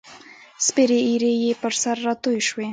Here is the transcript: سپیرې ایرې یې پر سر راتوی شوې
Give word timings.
سپیرې 0.65 0.99
ایرې 1.07 1.31
یې 1.43 1.51
پر 1.61 1.73
سر 1.81 1.95
راتوی 2.07 2.39
شوې 2.49 2.67